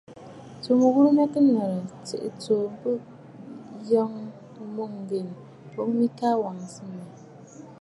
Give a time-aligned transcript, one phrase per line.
[0.61, 2.89] Tsuu mɨghurə mya kɨ nɔ̀rə̀, tsiʼì tsǒ bɨ
[3.89, 4.19] yɔʼɔ
[4.75, 5.27] mûŋgen,
[5.73, 7.07] boŋ mɨ ka wàŋsə mmɛ̀.